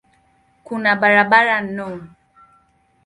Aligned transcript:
Kuna 0.65 0.91
barabara 1.01 1.57
no. 1.77 1.87